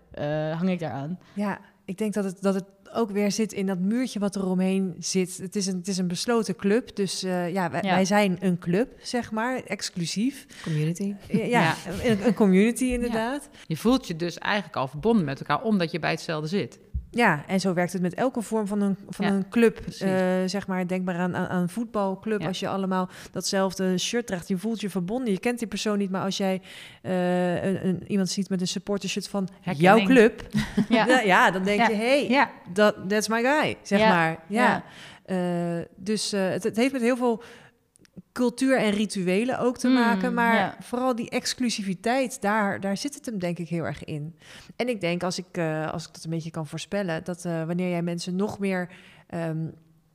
[0.55, 1.19] hang ik daaraan.
[1.33, 1.59] Ja,
[1.89, 4.95] ik denk dat het, dat het ook weer zit in dat muurtje wat er omheen
[4.99, 5.37] zit.
[5.37, 7.93] Het is een, het is een besloten club, dus eh, ja, wij, Ja.
[7.93, 10.45] wij zijn een club, zeg maar, exclusief.
[10.63, 11.13] Community.
[11.27, 11.75] Ja, Ja.
[12.03, 13.49] Een, een community inderdaad.
[13.67, 16.79] Je voelt je dus eigenlijk al verbonden met elkaar, omdat je bij hetzelfde zit.
[17.11, 19.79] Ja, en zo werkt het met elke vorm van een, van Ja, een club.
[19.99, 20.11] Eh,
[20.45, 22.41] zeg maar, denk maar aan, aan, een voetbalclub.
[22.41, 22.47] Ja.
[22.47, 25.31] Als je allemaal datzelfde shirt draagt, je voelt je verbonden.
[25.31, 26.61] Je kent die persoon niet, maar als jij
[27.01, 29.97] eh, een, een, iemand ziet met een supportershirt van Herkenning.
[29.97, 30.47] jouw club,
[30.89, 31.19] Ja, ja.
[31.19, 34.39] ja, dan denk je, hey, Ja, dat that's my guy, zeg maar.
[34.47, 34.63] Ja.
[34.63, 34.83] Ja.
[35.25, 37.43] Eh, dus het, het heeft met heel veel
[38.39, 40.33] cultuur en rituelen ook te Mm, maken.
[40.33, 40.75] Maar ja.
[40.81, 44.35] vooral die exclusiviteit, daar, daar zit het hem denk ik heel erg in.
[44.75, 47.63] En ik denk, als ik, eh, als ik dat een beetje kan voorspellen, dat eh,
[47.65, 48.89] wanneer jij mensen nog meer...
[49.27, 49.67] ehm,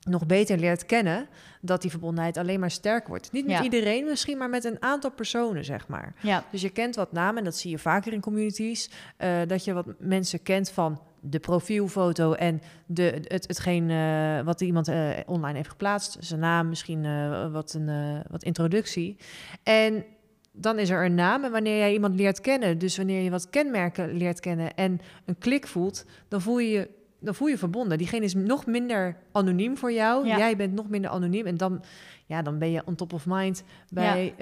[0.09, 1.29] nog beter leert kennen,
[1.61, 3.33] dat die verbondenheid alleen maar sterk wordt.
[3.33, 3.63] Niet met Ja.
[3.63, 6.15] iedereen misschien, maar met een aantal personen, zeg maar.
[6.21, 9.65] Ja, Dus je kent wat namen, en dat zie je vaker in communities, eh, dat
[9.65, 15.09] je wat mensen kent van de profielfoto en de, het, hetgeen eh, wat iemand eh,
[15.27, 16.17] online heeft geplaatst.
[16.21, 19.17] Zijn naam, misschien eh, wat, een, wat introductie.
[19.63, 20.05] En
[20.53, 23.51] dan is er een naam en wanneer jij iemand leert kennen, dus wanneer je wat
[23.51, 26.89] kenmerken leert kennen en een klik voelt, dan voel je je
[27.21, 27.99] dan voel je verbonden.
[27.99, 30.27] Diegene is nog minder anoniem voor jou.
[30.27, 30.37] Ja.
[30.39, 31.47] Jij bent nog minder anoniem.
[31.47, 31.85] En dan,
[32.27, 34.35] ja, dan ben je on top of mind bij,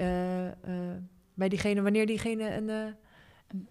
[1.33, 2.69] bij diegene wanneer diegene een.
[2.69, 2.95] een-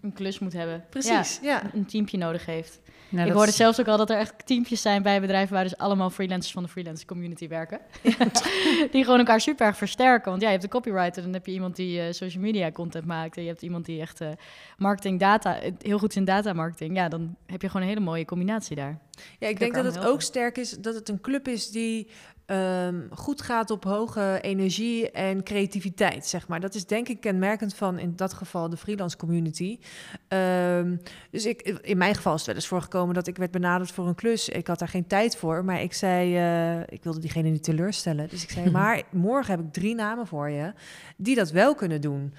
[0.01, 0.85] een klus moet hebben.
[0.91, 1.39] precies.
[1.43, 1.49] Ja.
[1.63, 2.81] Ja, een teampje nodig heeft.
[3.13, 5.65] Nou, ik hoorde is- zelfs ook al dat er echt teampjes zijn bij bedrijven waar
[5.65, 7.81] dus allemaal freelancers van de freelance community werken.
[8.93, 10.31] die gewoon elkaar super erg versterken.
[10.31, 13.05] Want ja, je hebt een copywriter, dan heb je iemand die eh, social media content
[13.07, 13.37] maakt.
[13.37, 14.29] En je hebt iemand die echt eh,
[14.77, 16.97] marketing, data, heel goed is in data marketing.
[16.97, 18.99] Ja, dan heb je gewoon een hele mooie combinatie daar.
[19.39, 22.09] Ja, ik denk dat het ook sterk is dat het een club is die
[22.47, 26.61] ehm, goed gaat op hoge energie en creativiteit, zeg maar.
[26.61, 29.79] Dat is denk ik kenmerkend van in dat geval de freelance community.
[30.29, 30.97] Ehm,
[31.31, 34.07] dus ik, in mijn geval is het wel eens voorgekomen dat ik werd benaderd voor
[34.07, 34.49] een klus.
[34.49, 38.29] Ik had daar geen tijd voor, maar ik zei, eh, ik wilde diegene niet teleurstellen.
[38.29, 40.73] Dus ik zei, maar morgen heb ik drie namen voor je
[41.17, 42.33] die dat wel kunnen doen.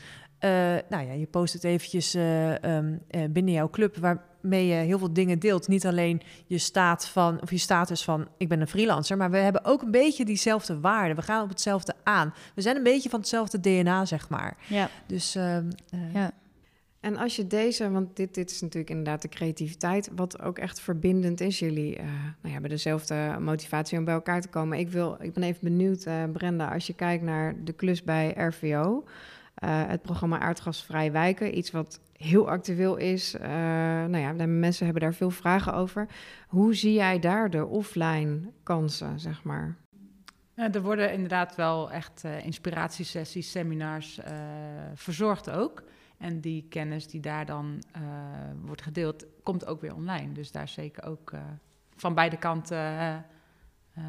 [0.43, 0.49] Eh,
[0.89, 3.95] nou ja, je post het eventjes eh, ehm, eh, binnen jouw club,
[4.43, 5.67] waarmee je heel veel dingen deelt.
[5.67, 9.38] Niet alleen je staat van, of je status van ik ben een freelancer, maar we
[9.38, 11.15] hebben ook een beetje diezelfde waarden.
[11.15, 12.34] We gaan op hetzelfde aan.
[12.56, 14.58] We zijn een beetje van hetzelfde DNA, zeg maar.
[14.67, 16.32] Ja, Dus ehm, eh, ja.
[16.99, 20.79] En als je deze, want dit, dit is natuurlijk inderdaad de creativiteit, wat ook echt
[20.79, 21.60] verbindend is.
[21.60, 24.79] Jullie eh, nou ja, hebben dezelfde motivatie om bij elkaar te komen.
[24.79, 28.34] Ik, wil, ik ben even benieuwd, eh, Brenda, als je kijkt naar de klus bij
[28.38, 29.03] RVO,
[29.65, 33.34] het programma Aardgasvrij Wijken, iets wat heel actueel is.
[33.34, 36.08] Eh, nou ja, mensen hebben daar veel vragen over.
[36.47, 39.76] Hoe zie jij daar de offline kansen, zeg maar?
[40.56, 44.34] Eh, er worden inderdaad wel echt eh, inspiratiesessies, seminars eh,
[44.93, 45.84] verzorgd ook.
[46.23, 48.02] En die kennis die daar dan eh,
[48.65, 50.32] wordt gedeeld, komt ook weer online.
[50.32, 51.39] Dus daar zeker ook eh,
[51.95, 53.15] van beide kanten eh,
[53.93, 54.03] eh,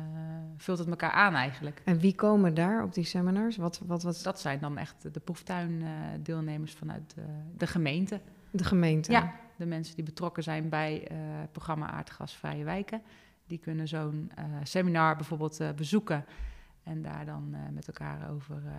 [0.56, 1.82] vult het elkaar aan eigenlijk.
[1.84, 3.56] En wie komen daar op die seminars?
[3.56, 7.24] Wat, wat, wat Dat zijn dan echt de proeftuindeelnemers vanuit de,
[7.56, 8.20] de gemeente.
[8.50, 9.12] de gemeente?
[9.12, 13.02] Ja, de mensen die betrokken zijn bij eh, het programma Aardgasvrije Wijken.
[13.46, 16.24] Die kunnen zo'n eh, seminar bijvoorbeeld eh, bezoeken
[16.84, 18.72] en daar dan eh, met elkaar over eh,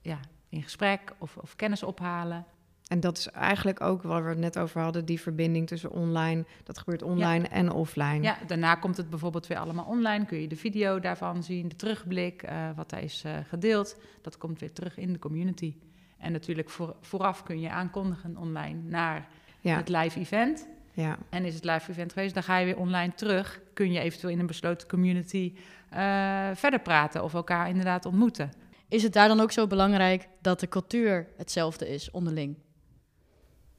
[0.00, 2.44] ja, in gesprek of, of kennis ophalen.
[2.86, 6.44] En dat is eigenlijk ook waar we het net over hadden, die verbinding tussen online,
[6.64, 8.22] dat gebeurt online en offline.
[8.22, 10.24] Ja, daarna komt het bijvoorbeeld weer allemaal online.
[10.26, 14.00] Kun je de video daarvan zien, de terugblik, eh, wat daar is eh, gedeeld.
[14.22, 15.74] Dat komt weer terug in de community.
[16.18, 19.28] En natuurlijk voor, vooraf kun je aankondigen online naar
[19.60, 20.68] ja, het live event.
[20.92, 21.18] ja.
[21.30, 23.60] En is het live event geweest, dan ga je weer online terug.
[23.74, 25.54] Kun je eventueel in een besloten community
[25.90, 28.50] eh, verder praten of elkaar inderdaad ontmoeten.
[28.88, 32.56] Is het daar dan ook zo belangrijk dat de cultuur hetzelfde is onderling?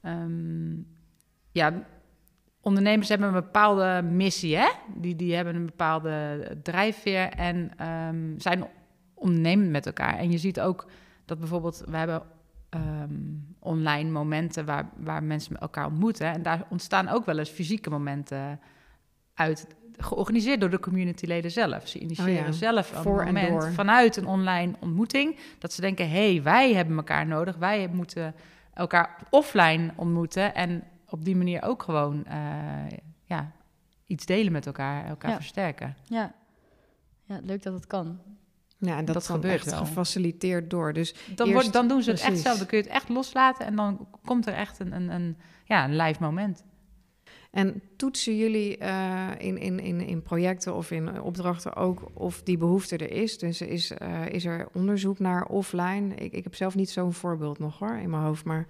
[0.02, 0.76] Ehm,
[1.52, 1.86] ja,
[2.60, 4.68] ondernemers hebben een bepaalde missie, hè?
[4.94, 8.66] Die, die hebben een bepaalde drijfveer en ehm, zijn
[9.14, 10.18] ondernemend met elkaar.
[10.18, 10.86] En je ziet ook
[11.24, 12.22] dat bijvoorbeeld, we hebben
[12.68, 13.12] ehm,
[13.58, 16.32] online momenten waar, waar mensen met elkaar ontmoeten.
[16.32, 18.60] En daar ontstaan ook wel eens fysieke momenten
[19.34, 21.88] uit, georganiseerd door de communityleden zelf.
[21.88, 25.80] Ze initiëren Oh ja, zelf een voor en moment vanuit een online ontmoeting, dat ze
[25.80, 28.34] denken, hé, hey, wij hebben elkaar nodig, wij moeten
[28.78, 32.36] elkaar offline ontmoeten en op die manier ook gewoon eh,
[33.24, 33.52] ja,
[34.06, 35.36] iets delen met elkaar, elkaar Ja.
[35.36, 35.96] versterken.
[36.04, 36.34] Ja.
[37.24, 38.18] ja, leuk dat het kan.
[38.78, 39.78] ja en dat, Dat gebeurt echt wel.
[39.78, 40.92] gefaciliteerd door.
[40.92, 43.08] Dus Dan, Eerst- wordt, dan doen ze het echt zelf, dan kun je het echt
[43.08, 46.64] loslaten en dan komt er echt een, een, een, ja, een live moment.
[47.50, 52.58] En toetsen jullie eh, in, in, in, in projecten of in opdrachten ook of die
[52.58, 53.38] behoefte er is?
[53.38, 56.14] Dus is, eh, is er onderzoek naar offline?
[56.14, 58.66] Ik, ik heb zelf niet zo'n voorbeeld nog hoor in mijn hoofd, maar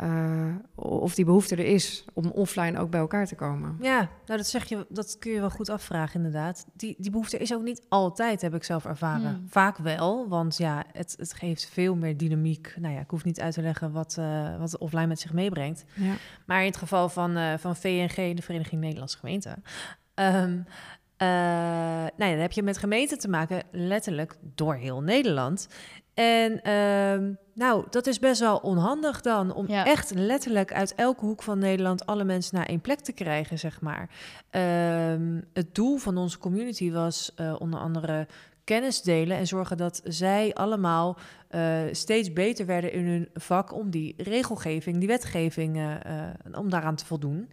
[0.00, 3.76] eh, of die behoefte er is om offline ook bij elkaar te komen.
[3.80, 6.66] Ja, nou dat zeg je, dat kun je wel goed afvragen inderdaad.
[6.72, 9.34] Die, die behoefte is ook niet altijd, heb ik zelf ervaren.
[9.34, 9.46] Hmm.
[9.48, 12.74] Vaak wel, want ja, het, het geeft veel meer dynamiek.
[12.78, 15.84] Nou ja, ik hoef niet uit te leggen wat, eh wat offline met zich meebrengt.
[15.94, 16.14] Ja.
[16.46, 19.62] Maar in het geval van, eh, van VNG, de Vereniging Nederlandse Gemeenten...
[20.14, 20.74] ehm, eh,
[21.26, 25.68] nou ja, dan heb je met gemeenten te maken, letterlijk door heel Nederland.
[26.14, 29.84] En ehm, nou, dat is best wel onhandig dan, om Ja.
[29.86, 33.80] echt letterlijk uit elke hoek van Nederland alle mensen naar één plek te krijgen, zeg
[33.80, 34.10] maar.
[34.50, 38.26] Ehm, het doel van onze community was eh, onder andere
[38.64, 41.18] kennis delen en zorgen dat zij allemaal
[41.50, 45.98] uh, steeds beter werden in hun vak om die regelgeving, die wetgeving,
[46.52, 47.50] om daaraan te voldoen.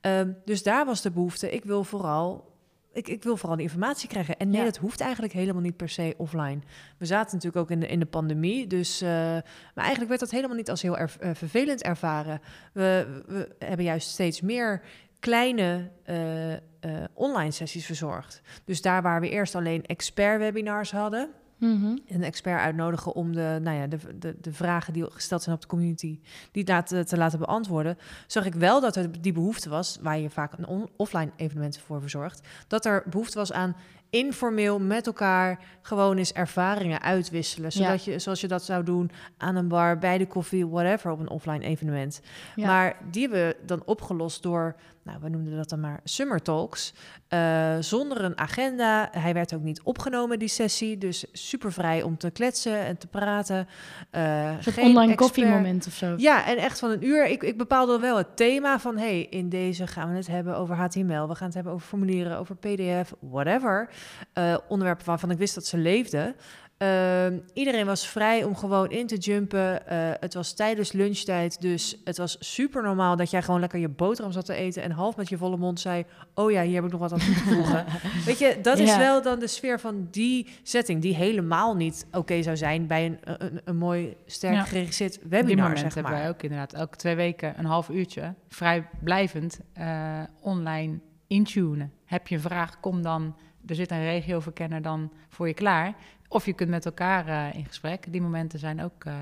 [0.00, 1.50] Ehm, dus daar was de behoefte.
[1.50, 2.53] Ik wil vooral
[2.94, 4.36] ik, ik, wil vooral die informatie krijgen.
[4.36, 4.64] En nee, ja.
[4.64, 6.58] dat hoeft eigenlijk helemaal niet per se offline.
[6.98, 8.66] We zaten natuurlijk ook in de, in de pandemie.
[8.66, 12.40] Dus, uh, maar eigenlijk werd dat helemaal niet als heel erg uh, vervelend ervaren.
[12.72, 14.82] We, we, hebben juist steeds meer
[15.20, 18.40] kleine uh, online sessies verzorgd.
[18.64, 21.30] Dus daar waar we eerst alleen expert webinars hadden,
[21.64, 25.54] Mm Een expert uitnodigen om de, nou ja, de, de, de vragen die gesteld zijn
[25.54, 26.20] op de community,
[26.52, 27.98] die te, te laten beantwoorden.
[28.26, 32.00] Zag ik wel dat er die behoefte was, waar je vaak een offline evenement voor
[32.00, 33.76] verzorgt, dat er behoefte was aan
[34.14, 37.72] informeel met elkaar gewoon eens ervaringen uitwisselen.
[37.72, 41.20] Zodat je, zoals je dat zou doen aan een bar, bij de koffie, whatever, op
[41.20, 42.20] een offline evenement.
[42.56, 46.94] Maar die hebben we dan opgelost door, nou, we noemden dat dan maar Summer Talks.
[47.28, 49.08] Uh, zonder een agenda.
[49.12, 50.98] Hij werd ook niet opgenomen, die sessie.
[50.98, 53.68] Dus super vrij om te kletsen en te praten.
[54.12, 56.14] Uh, geen online koffiemoment of zo.
[56.16, 57.26] Ja, en echt van een uur.
[57.26, 58.98] Ik, ik bepaalde wel het thema van...
[58.98, 61.28] hey, in deze gaan we het hebben over HTML.
[61.28, 63.88] We gaan het hebben over formulieren, over PDF, whatever.
[64.34, 66.36] Uh, onderwerpen waarvan ik wist dat ze leefden.
[66.78, 69.82] Uh, iedereen was vrij om gewoon in te jumpen.
[69.92, 73.88] Uh, het was tijdens lunchtijd, dus het was super normaal dat jij gewoon lekker je
[73.88, 76.84] boterham zat te eten en half met je volle mond zei: Oh ja, hier heb
[76.84, 77.84] ik nog wat aan toe te voegen.
[78.26, 82.42] Weet je, dat is wel dan de sfeer van die setting, die helemaal niet oké
[82.42, 84.62] zou zijn bij een, een, een mooi, sterk ja.
[84.62, 85.68] geregisseerd webinar.
[85.68, 86.02] Die zeg maar.
[86.02, 91.92] hebben wij ook inderdaad elke twee weken een half uurtje vrijblijvend uh, online intunen.
[92.04, 93.34] Heb je een vraag, kom dan.
[93.66, 95.94] Er zit een regioverkenner dan voor je klaar.
[96.28, 98.12] Of je kunt met elkaar uh, in gesprek.
[98.12, 99.14] Die momenten zijn ook uh,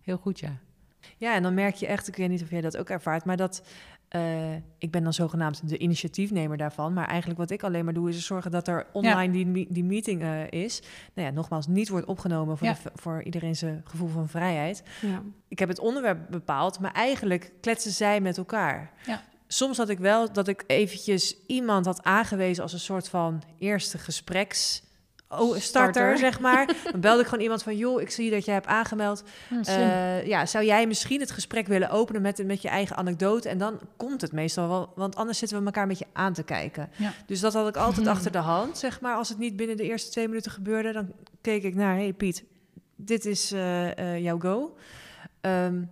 [0.00, 0.56] heel goed, ja.
[1.16, 3.36] Ja, en dan merk je echt, ik weet niet of jij dat ook ervaart, maar
[3.36, 3.62] dat
[4.16, 6.92] uh, ik ben dan zogenaamd de initiatiefnemer daarvan.
[6.92, 9.44] Maar eigenlijk wat ik alleen maar doe, is zorgen dat er online ja.
[9.52, 10.82] die, die meeting is.
[11.14, 12.76] Nou ja, nogmaals, niet wordt opgenomen voor, ja.
[12.82, 14.82] de, voor iedereen zijn gevoel van vrijheid.
[15.00, 15.22] Ja.
[15.48, 18.92] Ik heb het onderwerp bepaald, maar eigenlijk kletsen zij met elkaar.
[19.46, 23.98] Soms had ik wel dat ik eventjes iemand had aangewezen als een soort van eerste
[23.98, 24.82] gespreks
[25.28, 26.66] oh, starter, zeg maar.
[26.92, 29.22] Dan belde ik gewoon iemand van, joh, ik zie dat jij hebt aangemeld.
[29.50, 33.48] Uh, ja, zou jij misschien het gesprek willen openen met, met je eigen anekdote?
[33.48, 36.42] En dan komt het meestal wel, want anders zitten we elkaar een beetje aan te
[36.42, 36.90] kijken.
[36.96, 37.12] Ja.
[37.26, 39.14] Dus dat had ik altijd achter de hand, zeg maar.
[39.14, 42.44] Als het niet binnen de eerste twee minuten gebeurde, dan keek ik naar, hey Piet,
[42.96, 44.76] dit is uh, uh, jouw go.
[45.40, 45.90] Um,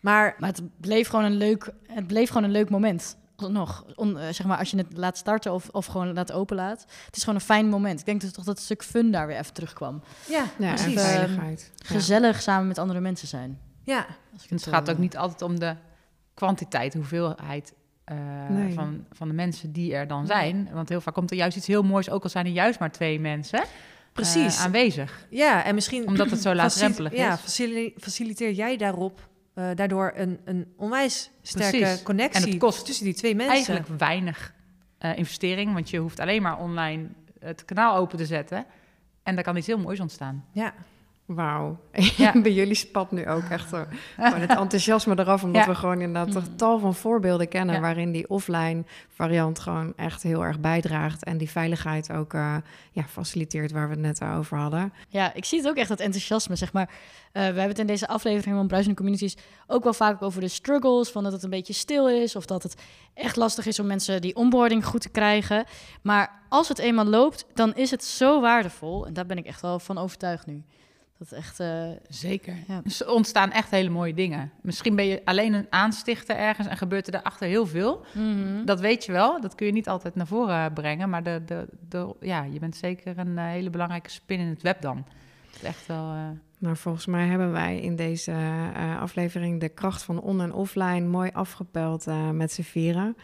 [0.00, 4.16] maar, maar het bleef gewoon een leuk, het bleef gewoon een leuk moment nog, on,
[4.16, 6.86] uh, zeg maar, als je het laat starten of, of gewoon laat openlaat.
[7.06, 8.00] Het is gewoon een fijn moment.
[8.00, 10.02] Ik denk dus toch dat het stuk fun daar weer even terugkwam.
[10.28, 11.00] Ja, ja precies.
[11.00, 11.70] Veiligheid.
[11.74, 13.58] Uh, gezellig samen met andere mensen zijn.
[13.82, 14.06] Ja.
[14.48, 15.76] het gaat ook niet altijd om de
[16.34, 17.74] kwantiteit, hoeveelheid
[18.12, 18.16] uh,
[18.48, 18.74] nee.
[18.74, 20.68] van, van de mensen die er dan zijn.
[20.72, 22.92] Want heel vaak komt er juist iets heel moois, ook al zijn er juist maar
[22.92, 23.64] twee mensen.
[24.12, 24.58] Precies.
[24.58, 25.26] aanwezig.
[25.30, 26.06] Ja, en misschien...
[26.06, 27.18] Omdat het zo laagdrempelig is.
[27.18, 27.38] Ja,
[27.96, 32.02] faciliteer jij daarop uh, daardoor een, een onwijs sterke Precies.
[32.02, 33.54] connectie en het kost tussen die twee mensen.
[33.54, 34.54] Eigenlijk weinig
[35.00, 37.08] uh, investering, want je hoeft alleen maar online
[37.38, 38.66] het kanaal open te zetten.
[39.22, 40.44] En daar kan iets heel moois ontstaan.
[40.52, 40.74] Ja.
[41.34, 41.78] Wauw.
[41.92, 42.32] Ja.
[42.42, 46.50] Bij jullie spat nu ook echt zo, het enthousiasme eraf, omdat we gewoon inderdaad een
[46.50, 46.56] mm.
[46.56, 47.80] tal van voorbeelden kennen ja.
[47.80, 52.56] waarin die offline variant gewoon echt heel erg bijdraagt en die veiligheid ook uh,
[52.92, 54.92] ja, faciliteert waar we het net over hadden.
[55.08, 56.88] Ja, ik zie het ook echt, dat enthousiasme, zeg maar.
[56.88, 56.94] Uh,
[57.32, 61.10] we hebben het in deze aflevering van Bruisende Communities ook wel vaak over de struggles,
[61.10, 62.74] van dat het een beetje stil is of dat het
[63.14, 65.64] echt lastig is om mensen die onboarding goed te krijgen.
[66.02, 69.60] Maar als het eenmaal loopt, dan is het zo waardevol en daar ben ik echt
[69.60, 70.62] wel van overtuigd nu.
[71.20, 71.60] Dat echt...
[71.60, 72.56] Uh, Zeker.
[72.68, 72.80] Ja.
[72.84, 74.50] Dus er ontstaan echt hele mooie dingen.
[74.62, 78.04] Misschien ben je alleen een aanstichter ergens en gebeurt er daarachter heel veel.
[78.12, 78.64] Mm-hmm.
[78.64, 79.40] Dat weet je wel.
[79.40, 81.10] Dat kun je niet altijd naar voren brengen.
[81.10, 84.62] Maar de, de, de, ja, je bent zeker een uh, hele belangrijke spin in het
[84.62, 85.04] web dan.
[85.46, 86.12] Dat is echt wel...
[86.12, 86.28] Uh...
[86.60, 91.06] Nou, volgens mij hebben wij in deze uh, aflevering de kracht van on- en offline
[91.06, 93.16] mooi afgepeld uh, met z'n vieren.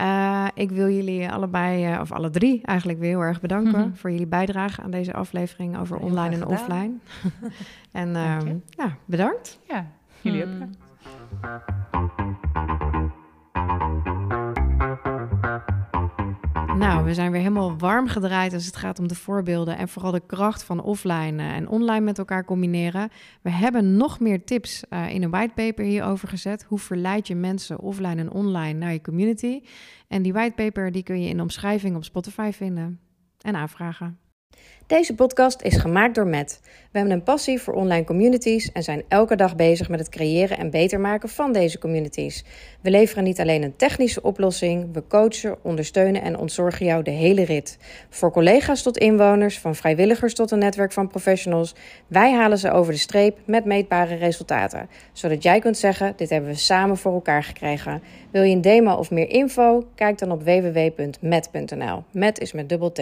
[0.00, 3.96] Uh, ik wil jullie allebei, of alle drie eigenlijk weer heel erg bedanken mm-hmm.
[3.96, 6.92] voor jullie bijdrage aan deze aflevering over heel online en offline.
[7.92, 8.12] en
[8.68, 9.58] ja, bedankt.
[9.68, 9.86] Ja,
[10.20, 10.62] jullie mm.
[10.62, 11.73] ook.
[16.78, 20.12] Nou, we zijn weer helemaal warm gedraaid als het gaat om de voorbeelden en vooral
[20.12, 23.08] de kracht van offline eh, en online met elkaar combineren.
[23.42, 26.64] We hebben nog meer tips uh, in een whitepaper hierover gezet.
[26.68, 29.60] Hoe verleid je mensen offline en online naar je community?
[30.08, 33.00] En die whitepaper die kun je in de omschrijving op Spotify vinden
[33.40, 34.18] en aanvragen.
[34.86, 36.60] Deze podcast is gemaakt door Matt.
[36.62, 40.58] We hebben een passie voor online communities en zijn elke dag bezig met het creëren
[40.58, 42.44] en beter maken van deze communities.
[42.80, 47.44] We leveren niet alleen een technische oplossing, we coachen, ondersteunen en ontzorgen jou de hele
[47.44, 47.78] rit.
[48.08, 51.74] Voor collega's tot inwoners, van vrijwilligers tot een netwerk van professionals,
[52.06, 54.88] wij halen ze over de streep met meetbare resultaten.
[55.12, 58.02] Zodat jij kunt zeggen: dit hebben we samen voor elkaar gekregen.
[58.30, 59.86] Wil je een demo of meer info?
[59.94, 62.04] Kijk dan op www.met.nl.
[62.10, 63.00] Met is met dubbel T.